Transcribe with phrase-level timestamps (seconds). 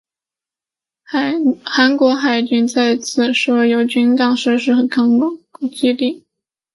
[1.61, 6.25] 韩国海军在此设有军港设施和航空基地。